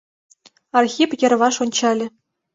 [0.79, 2.05] Архип йырваш ончале.